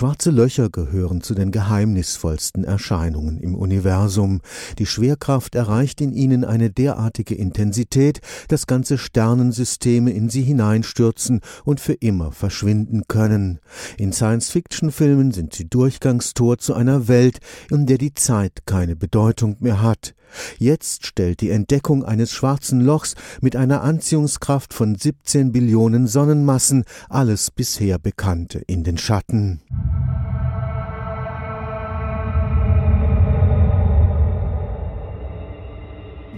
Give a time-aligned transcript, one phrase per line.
[0.00, 4.40] Schwarze Löcher gehören zu den geheimnisvollsten Erscheinungen im Universum.
[4.78, 11.80] Die Schwerkraft erreicht in ihnen eine derartige Intensität, dass ganze Sternensysteme in sie hineinstürzen und
[11.80, 13.58] für immer verschwinden können.
[13.98, 17.40] In Science-Fiction-Filmen sind sie Durchgangstor zu einer Welt,
[17.70, 20.14] in der die Zeit keine Bedeutung mehr hat.
[20.58, 27.50] Jetzt stellt die Entdeckung eines schwarzen Lochs mit einer Anziehungskraft von 17 Billionen Sonnenmassen alles
[27.50, 29.60] bisher Bekannte in den Schatten.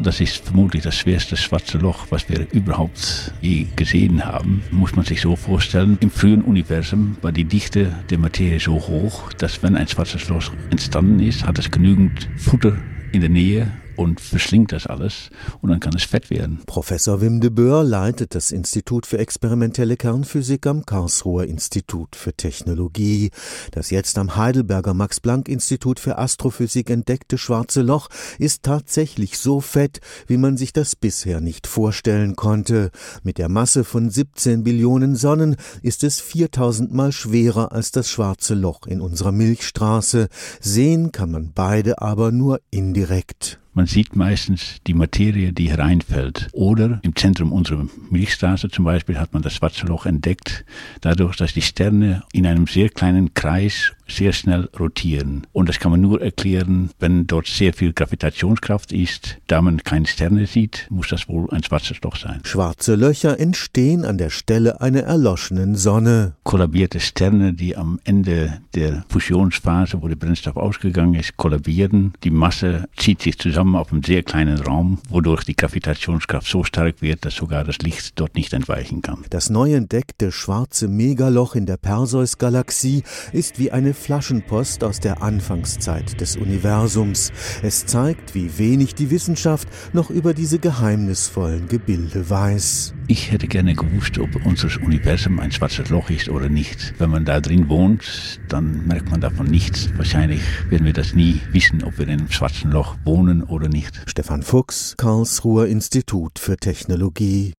[0.00, 4.62] Das ist vermutlich das schwerste schwarze Loch, was wir überhaupt je gesehen haben.
[4.70, 5.98] Muss man sich so vorstellen.
[6.00, 10.50] Im frühen Universum war die Dichte der Materie so hoch, dass wenn ein schwarzes Loch
[10.70, 12.76] entstanden ist, hat es genügend Futter
[13.12, 16.60] in der Nähe und verschlingt das alles und dann kann es fett werden.
[16.66, 23.30] Professor Wim de Boer leitet das Institut für experimentelle Kernphysik am Karlsruher Institut für Technologie.
[23.70, 28.08] Das jetzt am Heidelberger Max-Planck-Institut für Astrophysik entdeckte schwarze Loch
[28.38, 32.90] ist tatsächlich so fett, wie man sich das bisher nicht vorstellen konnte.
[33.22, 38.54] Mit der Masse von 17 Billionen Sonnen ist es 4000 mal schwerer als das schwarze
[38.54, 40.28] Loch in unserer Milchstraße.
[40.60, 43.61] Sehen kann man beide aber nur indirekt.
[43.74, 46.48] Man sieht meistens die Materie, die hereinfällt.
[46.52, 50.66] Oder im Zentrum unserer Milchstraße zum Beispiel hat man das schwarze Loch entdeckt,
[51.00, 55.46] dadurch, dass die Sterne in einem sehr kleinen Kreis sehr schnell rotieren.
[55.52, 59.38] Und das kann man nur erklären, wenn dort sehr viel Gravitationskraft ist.
[59.46, 62.40] Da man keine Sterne sieht, muss das wohl ein schwarzes Loch sein.
[62.44, 66.34] Schwarze Löcher entstehen an der Stelle einer erloschenen Sonne.
[66.42, 72.12] Kollabierte Sterne, die am Ende der Fusionsphase, wo der Brennstoff ausgegangen ist, kollabieren.
[72.24, 77.02] Die Masse zieht sich zusammen auf einem sehr kleinen Raum, wodurch die Gravitationskraft so stark
[77.02, 79.24] wird, dass sogar das Licht dort nicht entweichen kann.
[79.30, 83.02] Das neu entdeckte schwarze Megaloch in der Perseus-Galaxie
[83.32, 87.32] ist wie eine Flaschenpost aus der Anfangszeit des Universums.
[87.62, 92.94] Es zeigt, wie wenig die Wissenschaft noch über diese geheimnisvollen Gebilde weiß.
[93.08, 96.94] Ich hätte gerne gewusst, ob unser Universum ein schwarzes Loch ist oder nicht.
[96.98, 99.90] Wenn man da drin wohnt, dann merkt man davon nichts.
[99.96, 100.40] Wahrscheinlich
[100.70, 104.00] werden wir das nie wissen, ob wir in einem schwarzen Loch wohnen oder nicht.
[104.06, 107.50] Stefan Fuchs, Karlsruher Institut für Technologie